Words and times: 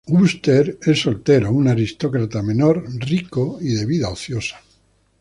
Wooster 0.09 0.79
es 0.81 0.99
soltero, 1.03 1.51
un 1.51 1.67
aristócrata 1.67 2.41
menor, 2.41 2.83
rico 3.01 3.59
y 3.61 3.75
de 3.75 3.85
vida 3.85 4.09
ociosa. 4.09 4.59